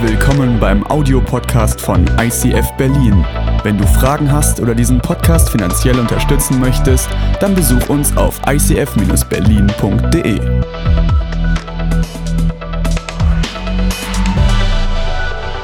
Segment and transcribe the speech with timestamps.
[0.00, 3.26] Willkommen beim Audiopodcast von ICF Berlin.
[3.64, 7.08] Wenn du Fragen hast oder diesen Podcast finanziell unterstützen möchtest,
[7.40, 10.34] dann besuch uns auf icf-berlin.de.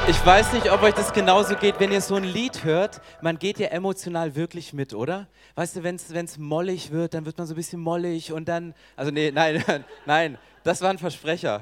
[0.09, 2.99] Ich weiß nicht, ob euch das genauso geht, wenn ihr so ein Lied hört.
[3.21, 5.27] Man geht ja emotional wirklich mit, oder?
[5.55, 8.73] Weißt du, wenn es mollig wird, dann wird man so ein bisschen mollig und dann.
[8.97, 9.63] Also, nee, nein,
[10.05, 11.61] nein, das war ein Versprecher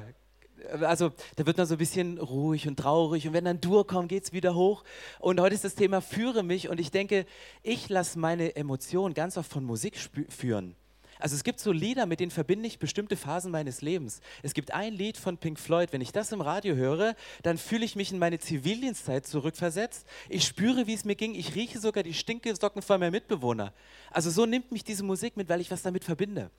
[0.80, 4.08] also da wird man so ein bisschen ruhig und traurig und wenn dann Dur kommt,
[4.08, 4.84] geht es wieder hoch.
[5.18, 7.26] Und heute ist das Thema Führe mich und ich denke,
[7.62, 9.96] ich lasse meine Emotionen ganz oft von Musik
[10.28, 10.76] führen.
[11.18, 14.20] Also es gibt so Lieder, mit denen verbinde ich bestimmte Phasen meines Lebens.
[14.42, 17.84] Es gibt ein Lied von Pink Floyd, wenn ich das im Radio höre, dann fühle
[17.84, 20.06] ich mich in meine Zivildienstzeit zurückversetzt.
[20.28, 21.34] Ich spüre, wie es mir ging.
[21.34, 23.72] Ich rieche sogar die Stinkesocken von meinem Mitbewohner.
[24.10, 26.50] Also so nimmt mich diese Musik mit, weil ich was damit verbinde.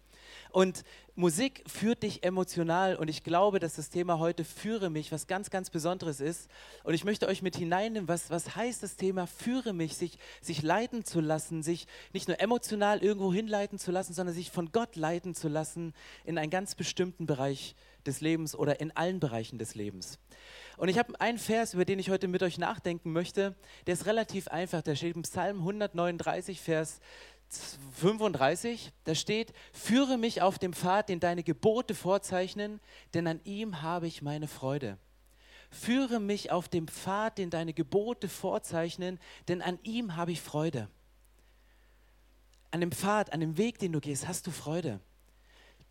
[0.56, 5.28] Und Musik führt dich emotional und ich glaube, dass das Thema heute Führe mich was
[5.28, 6.50] ganz, ganz Besonderes ist.
[6.86, 10.62] Und ich möchte euch mit hineinnehmen, was, was heißt das Thema Führe mich, sich, sich
[10.62, 14.96] leiten zu lassen, sich nicht nur emotional irgendwo hinleiten zu lassen, sondern sich von Gott
[14.96, 19.76] leiten zu lassen in einen ganz bestimmten Bereich des Lebens oder in allen Bereichen des
[19.76, 20.20] Lebens.
[20.78, 23.56] Und ich habe einen Vers, über den ich heute mit euch nachdenken möchte,
[23.88, 24.82] der ist relativ einfach.
[24.82, 27.00] Der steht im Psalm 139, Vers
[27.50, 32.80] 35, da steht, führe mich auf dem Pfad, den deine Gebote vorzeichnen,
[33.14, 34.98] denn an ihm habe ich meine Freude.
[35.72, 40.90] Führe mich auf dem Pfad, den deine Gebote vorzeichnen, denn an ihm habe ich Freude.
[42.72, 45.00] An dem Pfad, an dem Weg, den du gehst, hast du Freude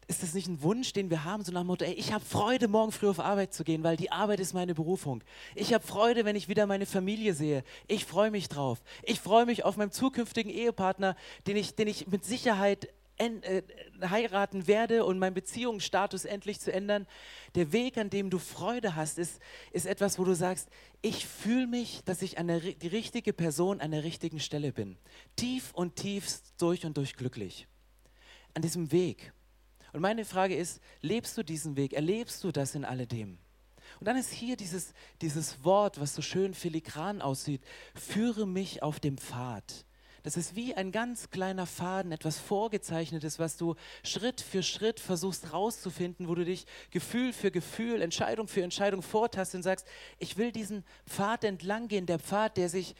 [0.06, 2.24] ist das nicht ein Wunsch, den wir haben, so nach dem Motto, ey, ich habe
[2.24, 5.22] Freude, morgen früh auf Arbeit zu gehen, weil die Arbeit ist meine Berufung.
[5.54, 7.64] Ich habe Freude, wenn ich wieder meine Familie sehe.
[7.86, 8.82] Ich freue mich drauf.
[9.02, 11.16] Ich freue mich auf meinen zukünftigen Ehepartner,
[11.46, 13.62] den ich, den ich mit Sicherheit äh,
[14.02, 17.06] heiraten werde und meinen Beziehungsstatus endlich zu ändern.
[17.54, 20.68] Der Weg, an dem du Freude hast, ist, ist etwas, wo du sagst,
[21.00, 24.96] ich fühle mich, dass ich an der, die richtige Person an der richtigen Stelle bin.
[25.36, 27.68] Tief und tief durch und durch glücklich.
[28.52, 29.32] An diesem Weg.
[29.94, 31.92] Und meine Frage ist, lebst du diesen Weg?
[31.92, 33.38] Erlebst du das in alledem?
[34.00, 37.62] Und dann ist hier dieses, dieses Wort, was so schön filigran aussieht,
[37.94, 39.86] führe mich auf dem Pfad.
[40.24, 45.52] Das ist wie ein ganz kleiner Faden, etwas Vorgezeichnetes, was du Schritt für Schritt versuchst
[45.52, 49.86] rauszufinden, wo du dich Gefühl für Gefühl, Entscheidung für Entscheidung vortast und sagst,
[50.18, 52.96] ich will diesen Pfad entlang gehen, der Pfad, der sich,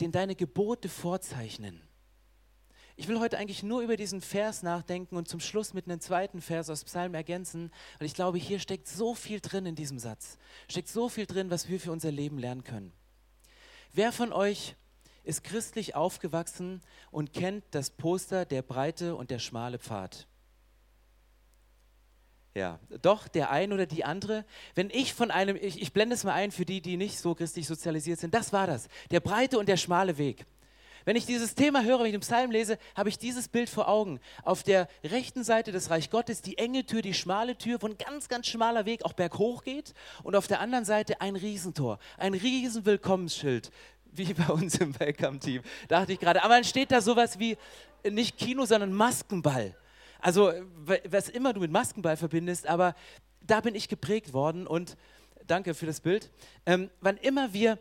[0.00, 1.82] den deine Gebote vorzeichnen.
[3.00, 6.42] Ich will heute eigentlich nur über diesen Vers nachdenken und zum Schluss mit einem zweiten
[6.42, 10.36] Vers aus Psalm ergänzen, weil ich glaube, hier steckt so viel drin in diesem Satz.
[10.68, 12.92] Steckt so viel drin, was wir für unser Leben lernen können.
[13.94, 14.74] Wer von euch
[15.24, 20.26] ist christlich aufgewachsen und kennt das Poster Der breite und der schmale Pfad?
[22.54, 24.44] Ja, doch, der ein oder die andere.
[24.74, 27.34] Wenn ich von einem, ich, ich blende es mal ein für die, die nicht so
[27.34, 28.88] christlich sozialisiert sind, das war das.
[29.10, 30.44] Der breite und der schmale Weg.
[31.04, 33.88] Wenn ich dieses Thema höre, wenn ich den Psalm lese, habe ich dieses Bild vor
[33.88, 34.20] Augen.
[34.42, 37.98] Auf der rechten Seite des Reich Gottes die enge Tür, die schmale Tür, wo ein
[37.98, 39.94] ganz, ganz schmaler Weg auch berghoch geht.
[40.22, 43.70] Und auf der anderen Seite ein Riesentor, ein riesen Willkommensschild,
[44.12, 45.62] wie bei uns im Welcome-Team.
[45.88, 46.42] Dachte ich gerade.
[46.42, 47.56] Aber dann steht da sowas wie
[48.08, 49.76] nicht Kino, sondern Maskenball.
[50.20, 50.52] Also,
[51.08, 52.94] was immer du mit Maskenball verbindest, aber
[53.40, 54.96] da bin ich geprägt worden und
[55.46, 56.30] danke für das Bild.
[56.66, 57.78] Ähm, wann immer wir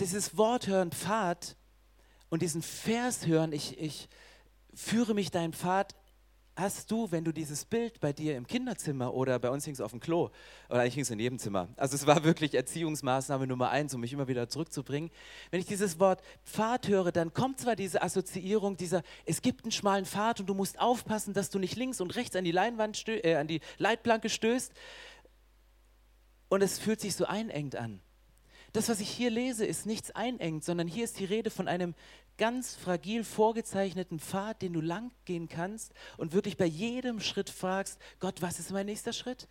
[0.00, 1.56] dieses Wort hören, Pfad,
[2.34, 4.08] und diesen Vers hören, ich, ich
[4.74, 5.94] führe mich deinen Pfad,
[6.56, 9.80] hast du, wenn du dieses Bild bei dir im Kinderzimmer oder bei uns hing es
[9.80, 10.30] auf dem Klo,
[10.68, 11.68] oder eigentlich hing es in jedem Zimmer.
[11.76, 15.12] Also es war wirklich Erziehungsmaßnahme Nummer eins, um mich immer wieder zurückzubringen.
[15.52, 19.70] Wenn ich dieses Wort Pfad höre, dann kommt zwar diese Assoziierung dieser, es gibt einen
[19.70, 23.06] schmalen Pfad und du musst aufpassen, dass du nicht links und rechts an die Leinwand
[23.06, 24.72] äh, an die Leitplanke stößt.
[26.48, 28.00] Und es fühlt sich so einengt an.
[28.74, 31.94] Das, was ich hier lese, ist nichts einengt, sondern hier ist die Rede von einem
[32.36, 37.98] ganz fragil vorgezeichneten Pfad, den du lang gehen kannst und wirklich bei jedem Schritt fragst,
[38.18, 39.48] Gott, was ist mein nächster Schritt?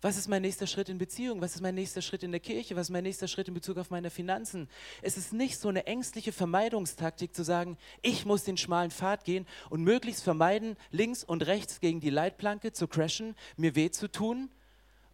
[0.00, 1.40] Was ist mein nächster Schritt in Beziehung?
[1.40, 2.76] Was ist mein nächster Schritt in der Kirche?
[2.76, 4.68] Was ist mein nächster Schritt in Bezug auf meine Finanzen?
[5.02, 9.44] Es ist nicht so eine ängstliche Vermeidungstaktik zu sagen, ich muss den schmalen Pfad gehen
[9.70, 14.50] und möglichst vermeiden, links und rechts gegen die Leitplanke zu crashen, mir weh zu tun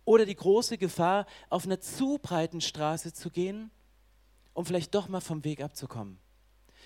[0.05, 3.71] oder die große Gefahr, auf einer zu breiten Straße zu gehen,
[4.53, 6.19] um vielleicht doch mal vom Weg abzukommen.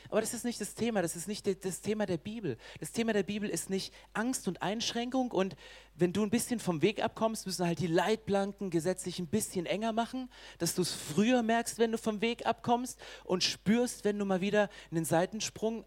[0.09, 2.57] Aber das ist nicht das Thema, das ist nicht das Thema der Bibel.
[2.81, 5.55] Das Thema der Bibel ist nicht Angst und Einschränkung und
[5.95, 9.93] wenn du ein bisschen vom Weg abkommst, müssen halt die Leitplanken gesetzlich ein bisschen enger
[9.93, 14.25] machen, dass du es früher merkst, wenn du vom Weg abkommst und spürst, wenn du
[14.25, 15.85] mal wieder einen Seitensprung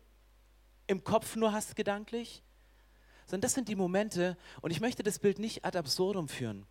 [0.87, 2.43] im Kopf nur hast gedanklich.
[3.25, 6.67] Sondern das sind die Momente und ich möchte das Bild nicht ad absurdum führen.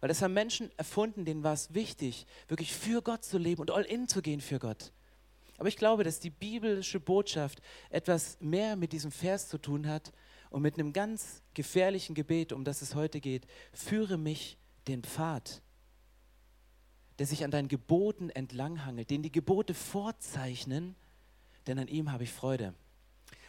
[0.00, 3.70] Weil das haben Menschen erfunden, denen war es wichtig, wirklich für Gott zu leben und
[3.70, 4.92] all in zu gehen für Gott.
[5.58, 7.60] Aber ich glaube, dass die biblische Botschaft
[7.90, 10.12] etwas mehr mit diesem Vers zu tun hat
[10.50, 13.46] und mit einem ganz gefährlichen Gebet, um das es heute geht.
[13.72, 14.56] Führe mich
[14.86, 15.60] den Pfad,
[17.18, 20.94] der sich an deinen Geboten entlanghangelt, den die Gebote vorzeichnen,
[21.66, 22.72] denn an ihm habe ich Freude.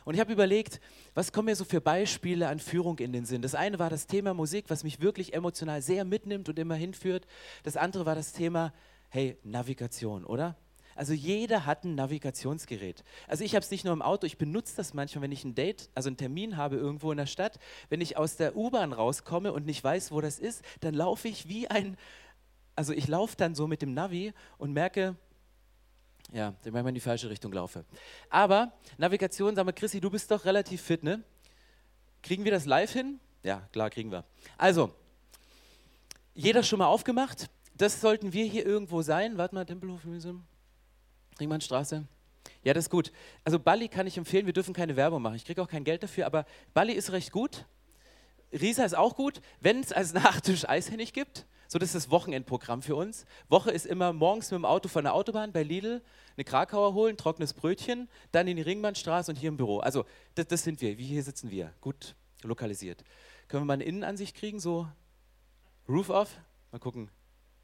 [0.03, 0.81] Und ich habe überlegt,
[1.13, 3.43] was kommen mir so für Beispiele an Führung in den Sinn?
[3.43, 7.27] Das eine war das Thema Musik, was mich wirklich emotional sehr mitnimmt und immer hinführt.
[7.61, 8.73] Das andere war das Thema,
[9.09, 10.57] hey, Navigation, oder?
[10.95, 13.03] Also jeder hat ein Navigationsgerät.
[13.27, 15.55] Also ich habe es nicht nur im Auto, ich benutze das manchmal, wenn ich ein
[15.55, 17.59] Date, also einen Termin habe irgendwo in der Stadt.
[17.89, 21.47] Wenn ich aus der U-Bahn rauskomme und nicht weiß, wo das ist, dann laufe ich
[21.47, 21.97] wie ein,
[22.75, 25.15] also ich laufe dann so mit dem Navi und merke,
[26.31, 27.85] ja, wenn ich in die falsche Richtung laufe.
[28.29, 31.23] Aber Navigation, sag mal, Chrissy, du bist doch relativ fit, ne?
[32.21, 33.19] Kriegen wir das live hin?
[33.43, 34.25] Ja, klar, kriegen wir.
[34.57, 34.91] Also,
[36.33, 37.49] jeder schon mal aufgemacht?
[37.75, 39.37] Das sollten wir hier irgendwo sein.
[39.37, 40.01] Warte mal, Tempelhof,
[41.39, 42.05] Ringmannstraße.
[42.63, 43.11] Ja, das ist gut.
[43.43, 45.35] Also Bali kann ich empfehlen, wir dürfen keine Werbung machen.
[45.35, 47.65] Ich kriege auch kein Geld dafür, aber Bali ist recht gut.
[48.51, 51.45] Risa ist auch gut, wenn es als Nachtisch Eishennig gibt.
[51.67, 53.25] So, das ist das Wochenendprogramm für uns.
[53.47, 56.01] Woche ist immer morgens mit dem Auto von der Autobahn bei Lidl
[56.35, 59.79] eine Krakauer holen, trockenes Brötchen, dann in die Ringmannstraße und hier im Büro.
[59.79, 60.93] Also, das, das sind wir.
[60.93, 61.73] Hier sitzen wir.
[61.79, 63.03] Gut lokalisiert.
[63.47, 64.87] Können wir mal eine Innenansicht kriegen, so
[65.87, 66.39] Roof off?
[66.71, 67.09] Mal gucken.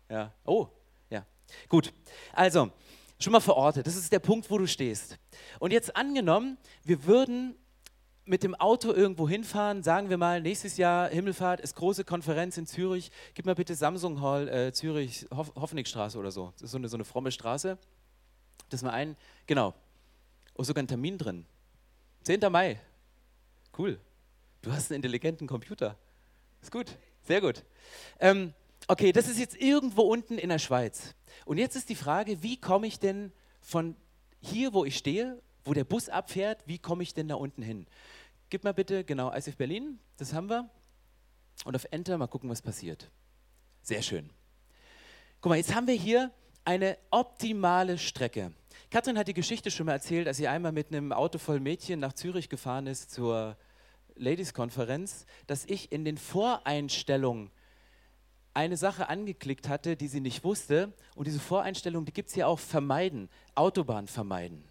[0.10, 0.34] Ja.
[0.46, 0.68] Oh,
[1.10, 1.26] ja.
[1.70, 1.94] Gut.
[2.34, 2.72] Also,
[3.26, 3.88] schon mal verortet.
[3.88, 5.18] Das ist der Punkt, wo du stehst.
[5.60, 7.56] Und jetzt angenommen, wir würden
[8.24, 12.68] mit dem Auto irgendwo hinfahren, sagen wir mal, nächstes Jahr Himmelfahrt ist große Konferenz in
[12.68, 16.52] Zürich, gib mal bitte Samsung Hall äh, Zürich, Hoff Hoffnigstraße oder so.
[16.54, 17.78] Das ist so eine, so eine fromme Straße.
[18.70, 19.18] Das mal ein,
[19.48, 19.74] genau.
[20.56, 21.46] Oh, sogar ein Termin drin.
[22.24, 22.40] 10.
[22.52, 22.80] Mai.
[23.78, 24.00] Cool.
[24.62, 25.98] Du hast einen intelligenten Computer.
[26.62, 27.64] Ist gut, sehr gut.
[28.20, 28.54] Ähm,
[28.88, 31.16] okay, das ist jetzt irgendwo unten in der Schweiz.
[31.46, 33.96] Und jetzt ist die Frage, wie komme ich denn von
[34.42, 37.88] hier, wo ich stehe, wo der Bus abfährt, wie komme ich denn da unten hin?
[38.50, 40.70] Gib mal bitte, genau, ICF Berlin, das haben wir.
[41.64, 43.10] Und auf Enter mal gucken, was passiert.
[43.82, 44.30] Sehr schön.
[45.42, 46.32] Guck mal, jetzt haben wir hier
[46.64, 48.52] eine optimale Strecke.
[48.90, 52.00] Katrin hat die Geschichte schon mal erzählt, als sie einmal mit einem Auto voll Mädchen
[52.00, 53.58] nach Zürich gefahren ist zur
[54.16, 57.52] Ladies-Konferenz, dass ich in den Voreinstellungen
[58.56, 60.94] eine Sache angeklickt hatte, die sie nicht wusste.
[61.16, 64.64] Und diese Voreinstellung, die gibt es hier auch, vermeiden, Autobahn vermeiden.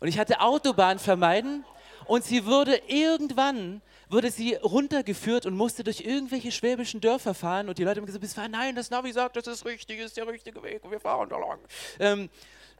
[0.00, 1.64] Und ich hatte Autobahn vermeiden
[2.06, 7.78] und sie würde irgendwann, würde sie runtergeführt und musste durch irgendwelche schwäbischen Dörfer fahren und
[7.78, 10.82] die Leute haben gesagt, nein, das Navi sagt, das ist richtig, ist der richtige Weg
[10.90, 11.58] wir fahren da lang.
[11.98, 12.30] Ähm,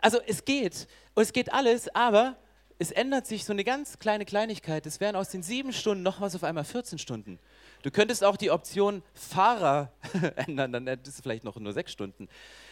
[0.01, 2.37] also es geht und es geht alles, aber
[2.81, 4.87] es ändert sich so eine ganz kleine Kleinigkeit.
[4.87, 7.39] Es wären aus den sieben Stunden noch was auf einmal 14 Stunden.
[7.83, 9.93] Du könntest auch die Option Fahrer
[10.37, 12.27] ändern, dann hättest du vielleicht noch nur sechs Stunden.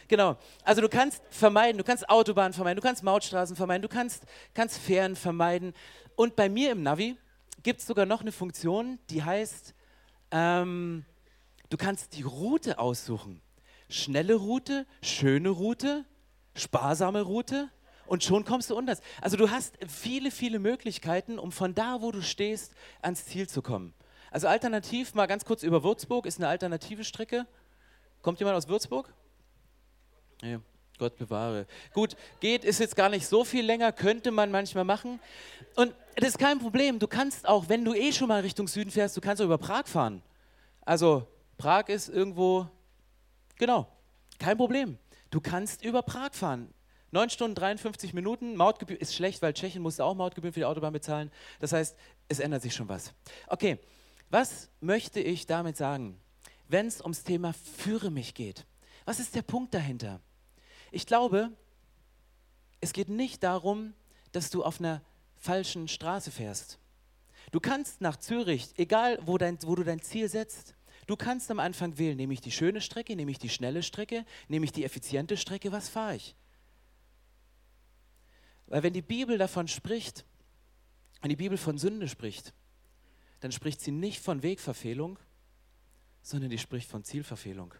[0.08, 0.38] Genau.
[0.64, 4.24] Also du kannst vermeiden, du kannst Autobahnen vermeiden, du kannst Mautstraßen vermeiden, du kannst,
[4.54, 5.74] kannst Fähren vermeiden.
[6.16, 7.18] Und bei mir im Navi
[7.62, 9.74] gibt es sogar noch eine Funktion, die heißt,
[10.30, 11.04] ähm,
[11.68, 13.42] du kannst die Route aussuchen.
[13.90, 16.06] Schnelle Route, schöne Route,
[16.54, 17.68] sparsame Route
[18.08, 18.96] und schon kommst du unter.
[19.20, 22.72] Also du hast viele, viele Möglichkeiten, um von da, wo du stehst,
[23.02, 23.94] ans Ziel zu kommen.
[24.30, 27.46] Also alternativ, mal ganz kurz über Würzburg, ist eine alternative Strecke.
[28.22, 29.12] Kommt jemand aus Würzburg?
[30.42, 30.60] Ja,
[30.98, 31.66] Gott bewahre.
[31.92, 35.20] Gut, geht, ist jetzt gar nicht so viel länger, könnte man manchmal machen.
[35.76, 36.98] Und das ist kein Problem.
[36.98, 39.58] Du kannst auch, wenn du eh schon mal Richtung Süden fährst, du kannst auch über
[39.58, 40.22] Prag fahren.
[40.82, 41.26] Also
[41.58, 42.66] Prag ist irgendwo,
[43.56, 43.86] genau,
[44.38, 44.98] kein Problem.
[45.30, 46.72] Du kannst über Prag fahren.
[47.10, 50.92] 9 Stunden 53 Minuten, Mautgebühr ist schlecht, weil Tschechien musste auch Mautgebühren für die Autobahn
[50.92, 51.30] bezahlen.
[51.58, 51.96] Das heißt,
[52.28, 53.14] es ändert sich schon was.
[53.46, 53.78] Okay,
[54.30, 56.20] was möchte ich damit sagen,
[56.68, 58.66] wenn es ums Thema Führe mich geht?
[59.06, 60.20] Was ist der Punkt dahinter?
[60.90, 61.50] Ich glaube,
[62.80, 63.94] es geht nicht darum,
[64.32, 65.02] dass du auf einer
[65.36, 66.78] falschen Straße fährst.
[67.52, 70.74] Du kannst nach Zürich, egal wo, dein, wo du dein Ziel setzt,
[71.06, 74.26] du kannst am Anfang wählen, nehme ich die schöne Strecke, nehme ich die schnelle Strecke,
[74.48, 76.36] nehme ich die effiziente Strecke, was fahre ich?
[78.68, 80.24] Weil wenn die Bibel davon spricht,
[81.20, 82.52] wenn die Bibel von Sünde spricht,
[83.40, 85.18] dann spricht sie nicht von Wegverfehlung,
[86.22, 87.74] sondern die spricht von Zielverfehlung.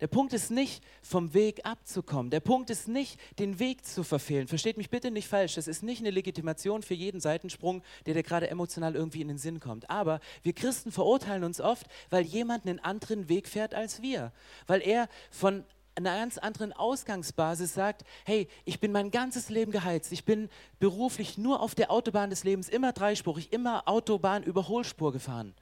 [0.00, 2.30] Der Punkt ist nicht, vom Weg abzukommen.
[2.30, 4.48] Der Punkt ist nicht, den Weg zu verfehlen.
[4.48, 5.54] Versteht mich bitte nicht falsch.
[5.54, 9.38] Das ist nicht eine Legitimation für jeden Seitensprung, der dir gerade emotional irgendwie in den
[9.38, 9.88] Sinn kommt.
[9.88, 14.32] Aber wir Christen verurteilen uns oft, weil jemand einen anderen Weg fährt als wir.
[14.66, 15.64] Weil er von
[15.96, 20.48] einer ganz anderen Ausgangsbasis sagt, hey, ich bin mein ganzes Leben geheizt, ich bin
[20.78, 25.54] beruflich nur auf der Autobahn des Lebens, immer dreispurig, immer Autobahn Überholspur gefahren.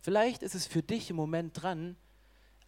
[0.00, 1.96] Vielleicht ist es für dich im Moment dran,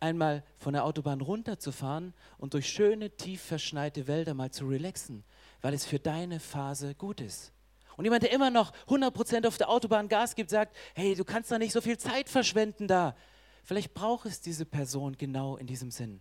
[0.01, 5.25] einmal von der Autobahn runterzufahren und durch schöne, tief verschneite Wälder mal zu relaxen,
[5.61, 7.53] weil es für deine Phase gut ist.
[7.97, 11.51] Und jemand, der immer noch 100% auf der Autobahn Gas gibt, sagt, hey, du kannst
[11.51, 13.17] da nicht so viel Zeit verschwenden da.
[13.63, 16.21] Vielleicht braucht es diese Person genau in diesem Sinn.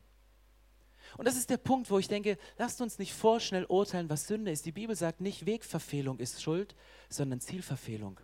[1.18, 4.52] Und das ist der Punkt, wo ich denke, lasst uns nicht vorschnell urteilen, was Sünde
[4.52, 4.66] ist.
[4.66, 6.76] Die Bibel sagt nicht, Wegverfehlung ist Schuld,
[7.10, 8.20] sondern Zielverfehlung.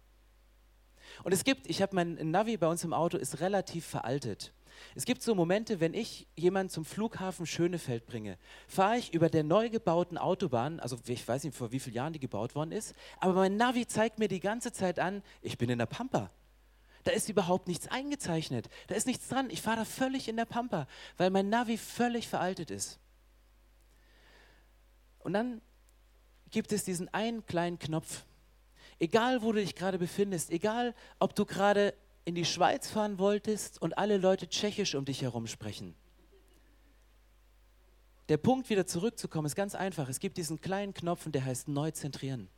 [1.23, 4.53] Und es gibt, ich habe mein Navi bei uns im Auto, ist relativ veraltet.
[4.95, 9.43] Es gibt so Momente, wenn ich jemanden zum Flughafen Schönefeld bringe, fahre ich über der
[9.43, 12.95] neu gebauten Autobahn, also ich weiß nicht, vor wie vielen Jahren die gebaut worden ist,
[13.19, 16.31] aber mein Navi zeigt mir die ganze Zeit an, ich bin in der Pampa.
[17.03, 18.69] Da ist überhaupt nichts eingezeichnet.
[18.87, 19.49] Da ist nichts dran.
[19.49, 20.87] Ich fahre da völlig in der Pampa,
[21.17, 22.99] weil mein Navi völlig veraltet ist.
[25.19, 25.61] Und dann
[26.51, 28.25] gibt es diesen einen kleinen Knopf.
[28.99, 31.93] Egal, wo du dich gerade befindest, egal, ob du gerade
[32.25, 35.95] in die Schweiz fahren wolltest und alle Leute tschechisch um dich herum sprechen.
[38.27, 40.09] Der Punkt, wieder zurückzukommen, ist ganz einfach.
[40.09, 42.49] Es gibt diesen kleinen Knopf und der heißt Neu zentrieren.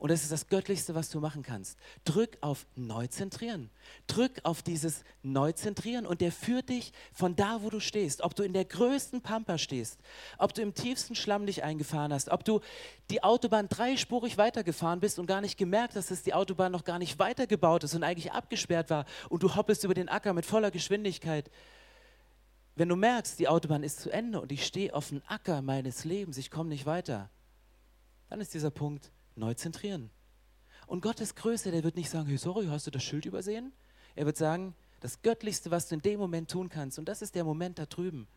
[0.00, 1.78] Und das ist das Göttlichste, was du machen kannst.
[2.06, 3.68] Drück auf Neuzentrieren.
[4.06, 8.22] Drück auf dieses Neuzentrieren und der führt dich von da, wo du stehst.
[8.22, 10.00] Ob du in der größten Pampa stehst,
[10.38, 12.60] ob du im tiefsten Schlamm dich eingefahren hast, ob du
[13.10, 16.98] die Autobahn dreispurig weitergefahren bist und gar nicht gemerkt hast, dass die Autobahn noch gar
[16.98, 20.70] nicht weitergebaut ist und eigentlich abgesperrt war und du hoppelst über den Acker mit voller
[20.70, 21.50] Geschwindigkeit.
[22.74, 26.06] Wenn du merkst, die Autobahn ist zu Ende und ich stehe auf dem Acker meines
[26.06, 27.28] Lebens, ich komme nicht weiter,
[28.30, 30.10] dann ist dieser Punkt neu zentrieren.
[30.86, 33.72] Und Gottes Größe, der wird nicht sagen, hey, sorry, hast du das Schild übersehen?
[34.14, 37.34] Er wird sagen, das Göttlichste, was du in dem Moment tun kannst, und das ist
[37.34, 38.28] der Moment da drüben,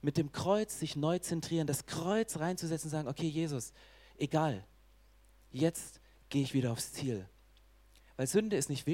[0.00, 3.72] mit dem Kreuz sich neu zentrieren, das Kreuz reinzusetzen und sagen, okay, Jesus,
[4.16, 4.64] egal,
[5.50, 7.28] jetzt gehe ich wieder aufs Ziel.
[8.16, 8.86] Weil Sünde ist nicht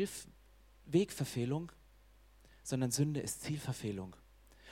[0.87, 1.73] Wegverfehlung,
[2.63, 4.15] sondern Sünde ist Zielverfehlung.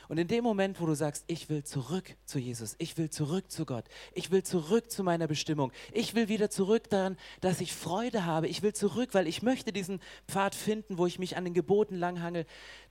[0.08, 3.50] Und in dem Moment, wo du sagst, ich will zurück zu Jesus, ich will zurück
[3.50, 7.72] zu Gott, ich will zurück zu meiner Bestimmung, ich will wieder zurück daran, dass ich
[7.72, 11.44] Freude habe, ich will zurück, weil ich möchte diesen Pfad finden, wo ich mich an
[11.44, 12.46] den Geboten langhangel,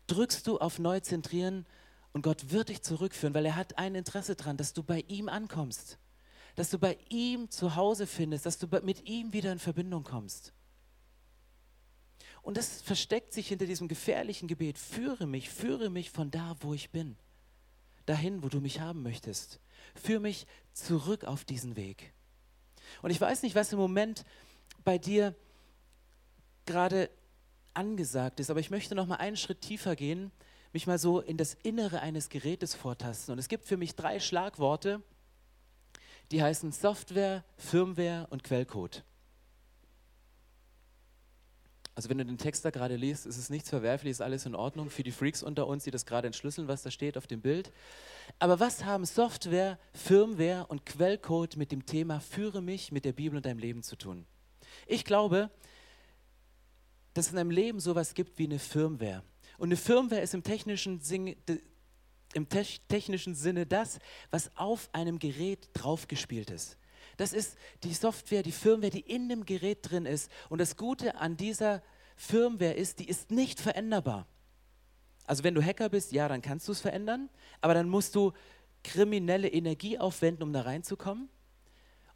[0.07, 1.65] drückst du auf Neuzentrieren
[2.11, 5.29] und Gott wird dich zurückführen, weil er hat ein Interesse daran, dass du bei ihm
[5.29, 5.97] ankommst,
[6.55, 10.53] dass du bei ihm zu Hause findest, dass du mit ihm wieder in Verbindung kommst.
[12.45, 14.77] Und das versteckt sich hinter diesem gefährlichen Gebet.
[14.77, 17.17] Führe mich, führe mich von da, wo ich bin.
[18.05, 19.59] Dahin, wo du mich haben möchtest.
[19.95, 22.13] Führe mich zurück auf diesen Weg.
[23.01, 24.25] Und ich weiß nicht, was im Moment
[24.83, 25.33] bei dir
[26.67, 27.09] gerade
[27.73, 30.31] angesagt ist, aber ich möchte noch mal einen Schritt tiefer gehen,
[30.71, 33.31] mich mal so in das Innere eines Gerätes vortasten.
[33.31, 35.01] Und es gibt für mich drei Schlagworte,
[36.31, 39.03] die heißen Software, Firmware und Quellcode.
[41.95, 44.89] Also wenn du den Text da gerade liest, ist es nichts Verwerfliches, alles in Ordnung
[44.89, 47.71] für die Freaks unter uns, die das gerade entschlüsseln, was da steht auf dem Bild.
[48.37, 53.37] Aber was haben Software, Firmware und Quellcode mit dem Thema Führe mich mit der Bibel
[53.37, 54.25] und deinem Leben zu tun?
[54.87, 55.49] Ich glaube,
[57.13, 59.23] dass es in deinem Leben sowas gibt wie eine Firmware.
[59.57, 60.99] Und eine Firmware ist im technischen,
[62.33, 63.99] im te technischen Sinne das,
[64.31, 66.77] was auf einem Gerät draufgespielt ist.
[67.17, 70.31] Das ist die Software, die Firmware, die in dem Gerät drin ist.
[70.49, 71.81] Und das Gute an dieser
[72.15, 74.27] Firmware ist, die ist nicht veränderbar.
[75.25, 77.29] Also wenn du Hacker bist, ja, dann kannst du es verändern,
[77.61, 78.33] aber dann musst du
[78.83, 81.29] kriminelle Energie aufwenden, um da reinzukommen.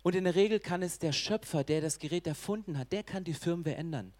[0.03, 3.23] Und in der Regel kann es der Schöpfer, der das Gerät erfunden hat, der kann
[3.23, 4.13] die Firmware ändern.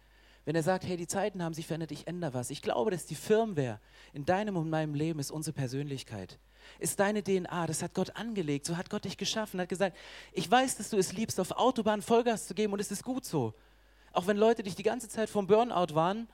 [0.50, 2.50] Wenn er sagt, hey, die Zeiten haben sich verändert, ich ändere was.
[2.50, 3.78] Ich glaube, dass die Firmware
[4.12, 6.40] in deinem und meinem Leben ist unsere Persönlichkeit
[6.80, 7.68] ist deine DNA.
[7.68, 8.66] Das hat Gott angelegt.
[8.66, 9.60] So hat Gott dich geschaffen.
[9.60, 9.96] Hat gesagt,
[10.32, 13.24] ich weiß, dass du es liebst, auf Autobahn Vollgas zu geben und es ist gut
[13.24, 13.54] so.
[14.10, 16.26] Auch wenn Leute dich die ganze Zeit vom Burnout waren.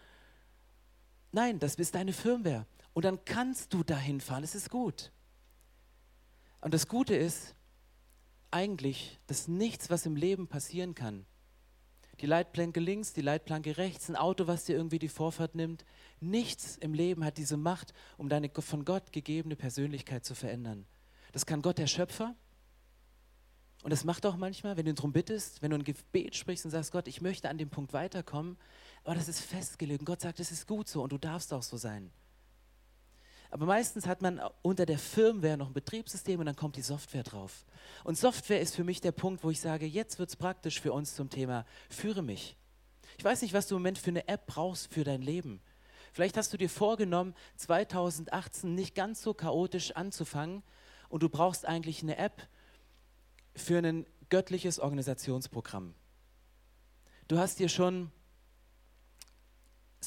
[1.30, 2.64] Nein, das ist deine Firmware.
[2.94, 4.44] Und dann kannst du dahin fahren.
[4.44, 5.12] Es ist gut.
[6.62, 7.54] Und das Gute ist
[8.50, 11.26] eigentlich, dass nichts, was im Leben passieren kann,
[12.20, 15.85] die Leitplanke links, die Leitplanke rechts, ein Auto, was dir irgendwie die Vorfahrt nimmt.
[16.20, 20.87] Nichts im Leben hat diese Macht, um deine von Gott gegebene Persönlichkeit zu verändern.
[21.32, 22.35] Das kann Gott, der Schöpfer.
[23.82, 26.70] Und das macht auch manchmal, wenn du darum bittest, wenn du ein Gebet sprichst und
[26.70, 28.56] sagst, Gott, ich möchte an dem Punkt weiterkommen,
[29.04, 30.00] aber das ist festgelegt.
[30.00, 32.11] Und Gott sagt, es ist gut so und du darfst auch so sein.
[33.57, 37.23] Aber meistens hat man unter der Firmware noch ein Betriebssystem und dann kommt die Software
[37.23, 37.65] drauf.
[38.05, 40.93] Und Software ist für mich der Punkt, wo ich sage, jetzt wird es praktisch für
[40.93, 42.55] uns zum Thema Führe mich.
[43.17, 45.63] Ich weiß nicht, was du im Moment für eine App brauchst für dein Leben.
[46.13, 50.63] Vielleicht hast du dir vorgenommen, 2018 nicht ganz so chaotisch anzufangen
[51.09, 52.47] und du brauchst eigentlich eine App
[53.55, 55.95] für ein göttliches Organisationsprogramm.
[57.27, 58.13] Du hast dir schon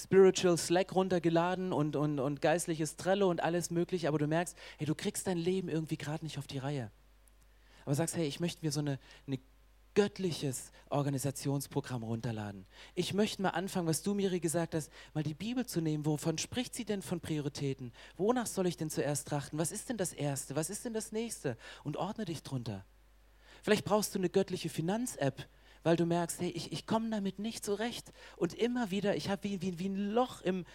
[0.04, 4.88] Spiritual Slack runtergeladen und, und, und geistliches Trello und alles mögliche, aber du merkst, hey,
[4.88, 6.92] du kriegst dein Leben irgendwie gerade nicht auf die Reihe.
[7.86, 9.40] Aber sagst, hey, ich möchte mir so eine, eine
[9.96, 12.66] göttliches Organisationsprogramm runterladen.
[12.96, 16.06] Ich möchte mal anfangen, was du, Miri, gesagt hast, mal die Bibel zu nehmen.
[16.06, 17.92] Wovon spricht sie denn von Prioritäten?
[18.16, 19.60] Wonach soll ich denn zuerst trachten?
[19.60, 20.56] Was ist denn das Erste?
[20.56, 21.58] Was ist denn das Nächste?
[21.84, 22.86] Und ordne dich drunter.
[23.62, 25.48] Vielleicht brauchst du eine göttliche Finanz-App,
[25.84, 28.12] weil du merkst, hey, ich, ich komme damit nicht zurecht.
[28.38, 30.66] Und immer wieder, ich habe wie, wie, wie ein Loch im,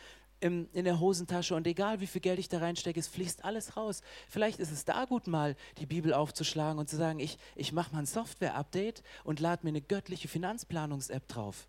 [0.41, 3.77] im, in der Hosentasche und egal wie viel Geld ich da reinstecke, es fließt alles
[3.77, 4.03] raus.
[4.29, 7.93] Vielleicht ist es da gut mal, die Bibel aufzuschlagen und zu sagen, ich, ich mache
[7.93, 11.69] mal ein Software-Update und lade mir eine göttliche Finanzplanungs-App drauf.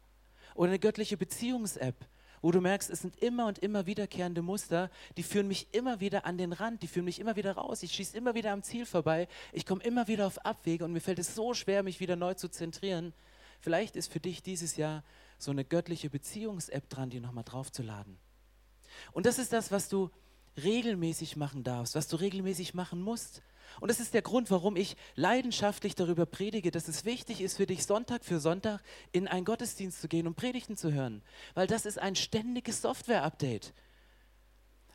[0.56, 1.96] Oder eine göttliche Beziehungs-App,
[2.46, 6.28] wo du merkst, es sind immer und immer wiederkehrende Muster, die führen mich immer wieder
[6.28, 8.86] an den Rand, die führen mich immer wieder raus, ich schieße immer wieder am Ziel
[8.86, 12.16] vorbei, ich komme immer wieder auf Abwege und mir fällt es so schwer, mich wieder
[12.16, 13.14] neu zu zentrieren.
[13.62, 15.04] Vielleicht ist für dich dieses Jahr
[15.40, 18.16] so eine göttliche Beziehungs-App dran, die nochmal draufzuladen.
[19.12, 20.12] Und das ist das, was du
[20.64, 23.42] regelmäßig machen darfst, was du regelmäßig machen musst.
[23.80, 27.66] Und das ist der Grund, warum ich leidenschaftlich darüber predige, dass es wichtig ist für
[27.66, 28.82] dich, Sonntag für Sonntag
[29.12, 31.22] in einen Gottesdienst zu gehen und Predigten zu hören.
[31.54, 33.74] Weil das ist ein ständiges Software-Update.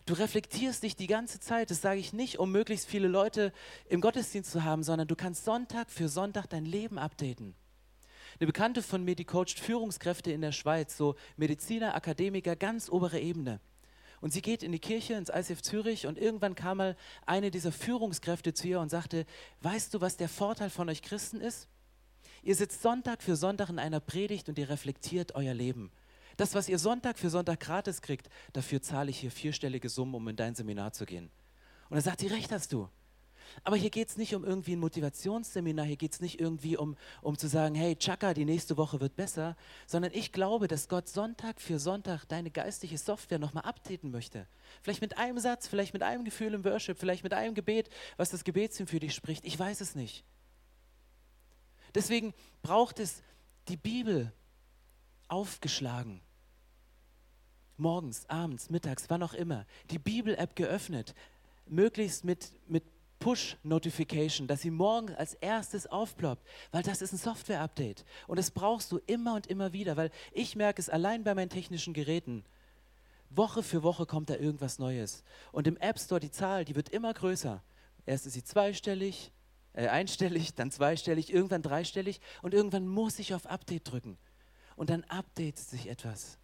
[0.06, 1.70] Du reflektierst dich die ganze Zeit.
[1.70, 3.52] Das sage ich nicht, um möglichst viele Leute
[3.88, 7.54] im Gottesdienst zu haben, sondern du kannst Sonntag für Sonntag dein Leben updaten.
[8.38, 13.20] Eine Bekannte von mir, die coacht Führungskräfte in der Schweiz, so Mediziner, Akademiker, ganz obere
[13.20, 13.60] Ebene.
[14.20, 17.72] Und sie geht in die Kirche, ins ICF Zürich und irgendwann kam mal eine dieser
[17.72, 19.24] Führungskräfte zu ihr und sagte,
[19.62, 21.68] weißt du, was der Vorteil von euch Christen ist?
[22.42, 25.90] Ihr sitzt Sonntag für Sonntag in einer Predigt und ihr reflektiert euer Leben.
[26.36, 30.28] Das, was ihr Sonntag für Sonntag gratis kriegt, dafür zahle ich hier vierstellige Summen, um
[30.28, 31.30] in dein Seminar zu gehen.
[31.88, 32.88] Und er sagt sie, recht hast du.
[33.64, 36.96] Aber hier geht es nicht um irgendwie ein Motivationsseminar, hier geht es nicht irgendwie um,
[37.22, 41.08] um zu sagen, hey, Chaka, die nächste Woche wird besser, sondern ich glaube, dass Gott
[41.08, 44.46] Sonntag für Sonntag deine geistliche Software nochmal updaten möchte.
[44.82, 48.30] Vielleicht mit einem Satz, vielleicht mit einem Gefühl im Worship, vielleicht mit einem Gebet, was
[48.30, 49.44] das Gebetsteam für dich spricht.
[49.44, 50.24] Ich weiß es nicht.
[51.94, 53.22] Deswegen braucht es
[53.68, 54.32] die Bibel
[55.28, 56.20] aufgeschlagen.
[57.76, 59.64] Morgens, abends, mittags, wann auch immer.
[59.90, 61.14] Die Bibel-App geöffnet.
[61.66, 62.84] Möglichst mit, mit
[63.20, 68.04] Push-Notification, dass sie morgen als erstes aufploppt, weil das ist ein Software-Update.
[68.26, 71.50] Und das brauchst du immer und immer wieder, weil ich merke es allein bei meinen
[71.50, 72.44] technischen Geräten.
[73.28, 75.22] Woche für Woche kommt da irgendwas Neues.
[75.52, 77.62] Und im App Store die Zahl, die wird immer größer.
[78.06, 79.30] Erst ist sie zweistellig,
[79.74, 84.18] äh, einstellig, dann zweistellig, irgendwann dreistellig und irgendwann muss ich auf Update drücken.
[84.76, 86.38] Und dann updatet sich etwas.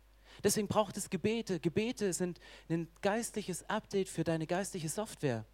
[0.44, 1.58] Deswegen braucht es Gebete.
[1.58, 5.46] Gebete sind ein geistliches Update für deine geistliche Software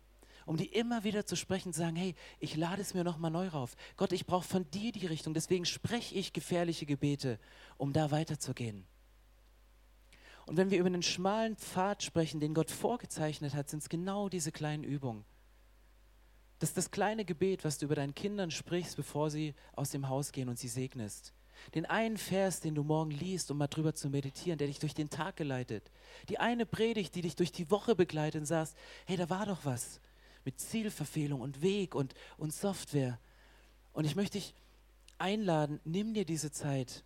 [0.46, 3.48] um die immer wieder zu sprechen, zu sagen, hey, ich lade es mir nochmal neu
[3.48, 3.76] rauf.
[3.96, 7.38] Gott, ich brauche von dir die Richtung, deswegen spreche ich gefährliche Gebete,
[7.76, 8.87] um da weiterzugehen.
[10.46, 14.28] Und wenn wir über einen schmalen Pfad sprechen, den Gott vorgezeichnet hat, sind es genau
[14.28, 15.24] diese kleinen Übungen.
[16.59, 20.09] Das ist das kleine Gebet, was du über deinen Kindern sprichst, bevor sie aus dem
[20.09, 21.33] Haus gehen und sie segnest.
[21.74, 24.94] Den einen Vers, den du morgen liest, um mal drüber zu meditieren, der dich durch
[24.94, 25.90] den Tag geleitet.
[26.28, 28.76] Die eine Predigt, die dich durch die Woche begleitet und sagst,
[29.07, 30.00] hey, da war doch was
[30.44, 33.18] mit Zielverfehlung und Weg und, und Software.
[33.92, 34.55] Und ich möchte dich
[35.18, 37.05] einladen, nimm dir diese Zeit,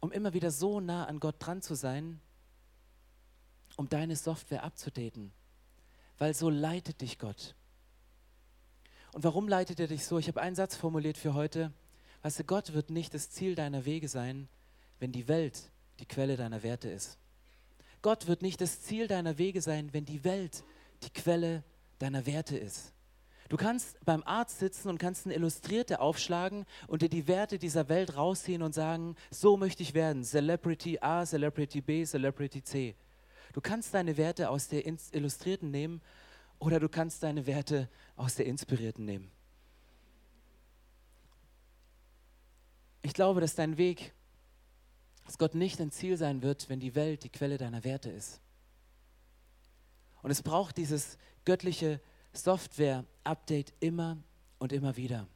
[0.00, 2.20] um immer wieder so nah an Gott dran zu sein,
[3.76, 5.32] um deine Software abzudaten.
[6.18, 7.54] Weil so leitet dich Gott.
[9.12, 10.18] Und warum leitet er dich so?
[10.18, 11.72] Ich habe einen Satz formuliert für heute.
[12.22, 14.48] Weißt du, Gott wird nicht das Ziel deiner Wege sein,
[14.98, 17.18] wenn die Welt die Quelle deiner Werte ist.
[18.02, 20.64] Gott wird nicht das Ziel deiner Wege sein, wenn die Welt
[21.02, 21.64] die Quelle
[21.98, 22.92] deiner Werte ist.
[23.48, 27.88] Du kannst beim Arzt sitzen und kannst eine Illustrierte aufschlagen und dir die Werte dieser
[27.88, 30.24] Welt rausziehen und sagen, so möchte ich werden.
[30.24, 32.96] Celebrity A, Celebrity B, Celebrity C.
[33.52, 36.00] Du kannst deine Werte aus der Illustrierten nehmen
[36.58, 39.30] oder du kannst deine Werte aus der Inspirierten nehmen.
[43.02, 44.12] Ich glaube, dass dein Weg,
[45.24, 48.40] dass Gott nicht ein Ziel sein wird, wenn die Welt die Quelle deiner Werte ist.
[50.26, 52.00] Und es braucht dieses göttliche
[52.32, 54.16] Software-Update immer
[54.58, 55.28] und immer wieder.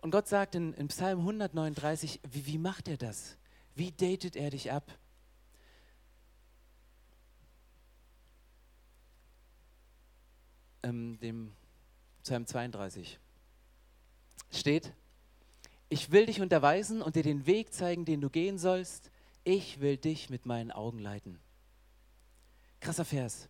[0.00, 3.36] Und Gott sagt in, in Psalm 139, wie, wie macht er das?
[3.76, 4.98] Wie datet er dich ab?
[10.82, 11.52] Ähm, dem
[12.24, 13.20] Psalm 32
[14.50, 14.92] steht,
[15.88, 19.12] ich will dich unterweisen und dir den Weg zeigen, den du gehen sollst.
[19.44, 21.38] Ich will dich mit meinen Augen leiten.
[22.82, 23.48] Krasser Vers.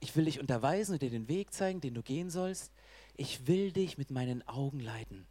[0.00, 2.72] Ich will dich unterweisen und dir den Weg zeigen, den du gehen sollst.
[3.18, 5.26] Ich will dich mit meinen Augen leiten.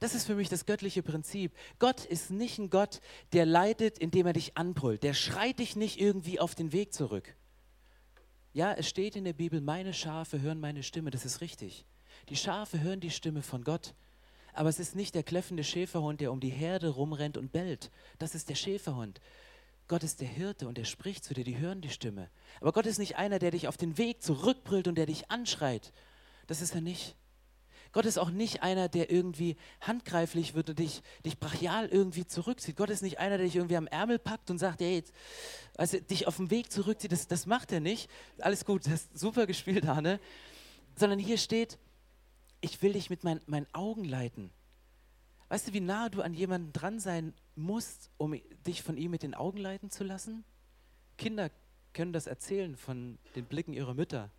[0.00, 1.52] Das ist für mich das göttliche Prinzip.
[1.78, 3.00] Gott ist nicht ein Gott,
[3.32, 5.04] der leidet, indem er dich anbrüllt.
[5.04, 7.36] Der schreit dich nicht irgendwie auf den Weg zurück.
[8.52, 11.86] Ja, es steht in der Bibel, meine Schafe hören meine Stimme, das ist richtig.
[12.28, 13.94] Die Schafe hören die Stimme von Gott.
[14.52, 17.92] Aber es ist nicht der kläffende Schäferhund, der um die Herde rumrennt und bellt.
[18.18, 19.20] Das ist der Schäferhund.
[19.86, 22.30] Gott ist der Hirte und er spricht zu dir, die hören die Stimme.
[22.60, 25.92] Aber Gott ist nicht einer, der dich auf den Weg zurückbrüllt und der dich anschreit.
[26.46, 27.16] Das ist er nicht.
[27.92, 32.76] Gott ist auch nicht einer, der irgendwie handgreiflich wird und dich, dich brachial irgendwie zurückzieht.
[32.76, 35.04] Gott ist nicht einer, der dich irgendwie am Ärmel packt und sagt, hey,
[35.76, 37.12] also dich auf dem Weg zurückzieht.
[37.12, 38.10] Das, das macht er nicht.
[38.38, 40.18] Alles gut, das ist super gespielt, Arne.
[40.96, 41.78] Sondern hier steht,
[42.60, 44.50] ich will dich mit mein, meinen Augen leiten.
[45.48, 48.34] Weißt du, wie nah du an jemanden dran sein musst, um
[48.66, 50.44] dich von ihm mit den Augen leiten zu lassen?
[51.16, 51.50] Kinder
[51.92, 54.30] können das erzählen von den Blicken ihrer Mütter,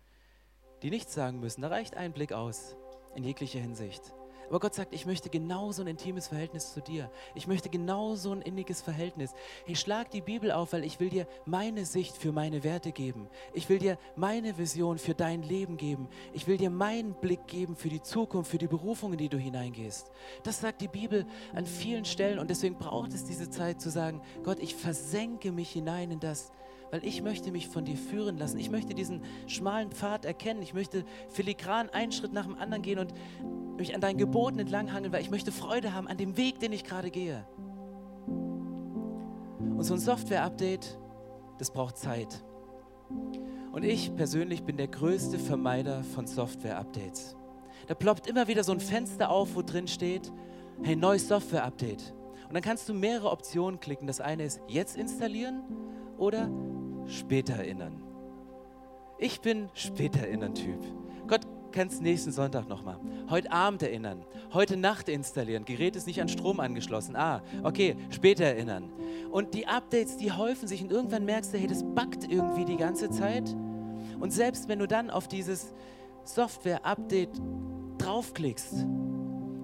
[0.82, 1.62] die nichts sagen müssen.
[1.62, 2.76] Da reicht ein Blick aus
[3.14, 4.12] in jeglicher Hinsicht.
[4.48, 7.10] Aber Gott sagt, ich möchte genauso ein intimes Verhältnis zu dir.
[7.34, 9.34] Ich möchte genauso ein inniges Verhältnis.
[9.66, 13.28] Ich schlag die Bibel auf, weil ich will dir meine Sicht für meine Werte geben.
[13.52, 16.08] Ich will dir meine Vision für dein Leben geben.
[16.32, 19.38] Ich will dir meinen Blick geben für die Zukunft, für die Berufung, in die du
[19.38, 20.10] hineingehst.
[20.42, 24.20] Das sagt die Bibel an vielen Stellen und deswegen braucht es diese Zeit zu sagen,
[24.44, 26.52] Gott, ich versenke mich hinein in das,
[26.96, 28.58] weil ich möchte mich von dir führen lassen.
[28.58, 30.62] Ich möchte diesen schmalen Pfad erkennen.
[30.62, 33.12] Ich möchte filigran einen Schritt nach dem anderen gehen und
[33.76, 36.84] mich an deinen Geboten entlanghangeln, weil ich möchte Freude haben an dem Weg, den ich
[36.84, 37.46] gerade gehe.
[38.26, 40.98] Und so ein Software-Update,
[41.58, 42.42] das braucht Zeit.
[43.72, 47.36] Und ich persönlich bin der größte Vermeider von Software-Updates.
[47.88, 50.32] Da ploppt immer wieder so ein Fenster auf, wo drin steht,
[50.82, 52.14] hey, neues Software-Update.
[52.48, 54.06] Und dann kannst du mehrere Optionen klicken.
[54.06, 55.62] Das eine ist jetzt installieren
[56.18, 56.48] oder
[57.06, 58.02] später erinnern.
[59.18, 60.80] Ich bin später erinnern Typ.
[61.26, 61.40] Gott
[61.72, 62.98] kannst nächsten Sonntag nochmal.
[63.28, 64.24] Heute Abend erinnern.
[64.52, 65.64] Heute Nacht installieren.
[65.64, 67.16] Gerät ist nicht an Strom angeschlossen.
[67.16, 68.92] Ah, okay, später erinnern.
[69.30, 72.76] Und die Updates, die häufen sich und irgendwann merkst du, hey, das backt irgendwie die
[72.76, 73.54] ganze Zeit.
[74.18, 75.74] Und selbst wenn du dann auf dieses
[76.24, 77.40] Software-Update
[77.98, 78.86] draufklickst,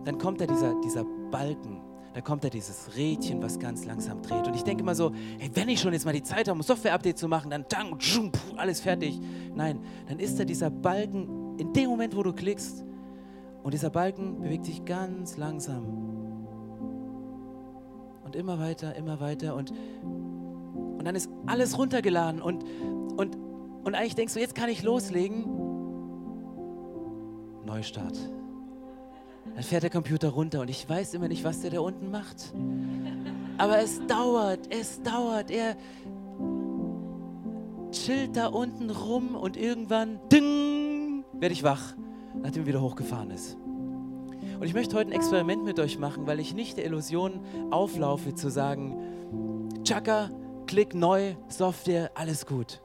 [0.05, 1.81] dann kommt da dieser, dieser Balken
[2.15, 4.47] da kommt da dieses Rädchen, was ganz langsam dreht.
[4.47, 6.63] Und ich denke immer so, hey, wenn ich schon jetzt mal die Zeit habe, um
[6.63, 7.99] Software-Update zu machen, dann dang,
[8.57, 9.19] alles fertig.
[9.55, 12.85] Nein, dann ist da dieser Balken in dem Moment, wo du klickst.
[13.63, 15.85] Und dieser Balken bewegt sich ganz langsam.
[18.25, 19.55] Und immer weiter, immer weiter.
[19.55, 19.73] Und,
[20.03, 22.43] und dann ist alles runtergeladen.
[22.43, 22.65] Und,
[23.17, 23.37] und,
[23.85, 25.47] und eigentlich denkst du, jetzt kann ich loslegen.
[27.65, 28.19] Neustart.
[29.55, 32.53] Dann fährt der Computer runter und ich weiß immer nicht, was der da unten macht.
[33.59, 35.51] Aber es dauert, es dauert.
[35.51, 35.77] Er
[37.91, 41.95] chillt da unten rum und irgendwann, ding, werde ich wach,
[42.43, 43.59] nachdem er wieder hochgefahren ist.
[44.59, 48.35] Und ich möchte heute ein Experiment mit euch machen, weil ich nicht der Illusion auflaufe
[48.35, 48.97] zu sagen,
[49.85, 50.31] Chaka,
[50.67, 52.81] klick neu, Software, alles gut.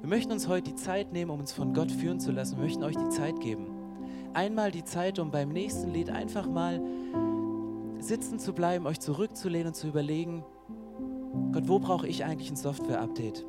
[0.00, 2.58] Wir möchten uns heute die Zeit nehmen, um uns von Gott führen zu lassen.
[2.58, 3.69] Wir möchten euch die Zeit geben
[4.34, 6.80] einmal die Zeit, um beim nächsten Lied einfach mal
[7.98, 10.44] sitzen zu bleiben, euch zurückzulehnen und zu überlegen,
[11.52, 13.44] Gott, wo brauche ich eigentlich ein Software-Update?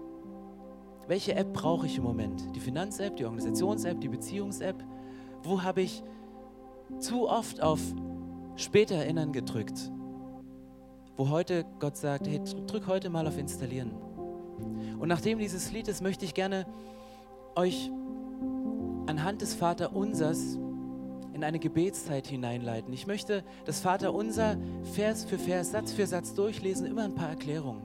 [1.08, 2.56] Welche App brauche ich im Moment?
[2.56, 4.84] Die Finanz-App, die Organisations-App, die Beziehungs-App?
[5.44, 6.04] Wo habe ich
[7.00, 7.80] zu oft auf
[8.56, 9.92] später erinnern gedrückt?
[11.18, 13.92] Wo heute Gott sagt, hey, drück heute mal auf Installieren.
[15.00, 16.66] Und nachdem dieses Lied ist, möchte ich gerne
[17.56, 17.92] euch
[19.08, 20.60] anhand des Vaterunsers
[21.42, 22.94] in eine Gebetszeit hineinleiten.
[22.94, 24.58] Ich möchte das Vaterunser
[24.94, 27.82] Vers für Vers, Satz für Satz durchlesen, immer ein paar Erklärungen.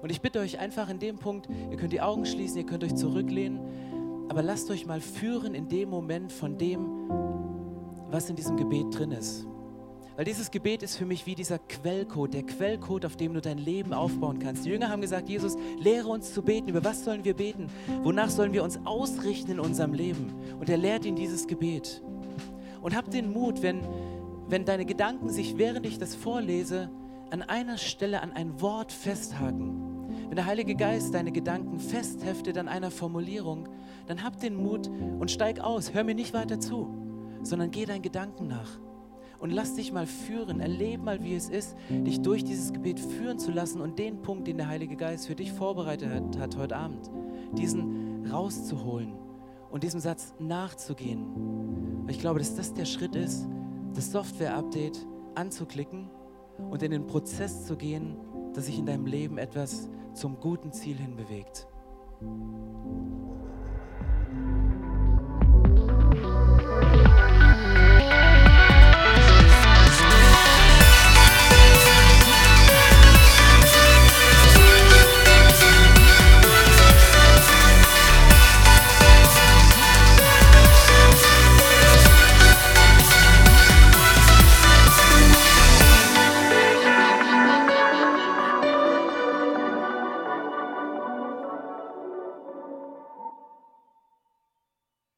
[0.00, 2.84] Und ich bitte euch einfach in dem Punkt, ihr könnt die Augen schließen, ihr könnt
[2.84, 3.60] euch zurücklehnen,
[4.30, 7.10] aber lasst euch mal führen in dem Moment von dem,
[8.10, 9.46] was in diesem Gebet drin ist.
[10.16, 13.58] Weil dieses Gebet ist für mich wie dieser Quellcode, der Quellcode, auf dem du dein
[13.58, 14.64] Leben aufbauen kannst.
[14.64, 16.70] Die Jünger haben gesagt, Jesus, lehre uns zu beten.
[16.70, 17.68] Über was sollen wir beten?
[18.02, 20.32] Wonach sollen wir uns ausrichten in unserem Leben?
[20.58, 22.02] Und er lehrt ihnen dieses Gebet.
[22.86, 23.80] Und hab den Mut, wenn,
[24.48, 26.88] wenn deine Gedanken sich, während ich das vorlese,
[27.30, 30.06] an einer Stelle an ein Wort festhaken.
[30.28, 33.68] Wenn der Heilige Geist deine Gedanken festheftet an einer Formulierung,
[34.06, 35.94] dann hab den Mut und steig aus.
[35.94, 36.94] Hör mir nicht weiter zu,
[37.42, 38.78] sondern geh deinen Gedanken nach.
[39.40, 43.40] Und lass dich mal führen, erlebe mal, wie es ist, dich durch dieses Gebet führen
[43.40, 46.76] zu lassen und den Punkt, den der Heilige Geist für dich vorbereitet hat, hat heute
[46.76, 47.10] Abend,
[47.58, 49.12] diesen rauszuholen
[49.72, 51.95] und diesem Satz nachzugehen.
[52.08, 53.46] Ich glaube, dass das der Schritt ist,
[53.94, 56.08] das Software-Update anzuklicken
[56.70, 58.16] und in den Prozess zu gehen,
[58.54, 61.66] dass sich in deinem Leben etwas zum guten Ziel hin bewegt.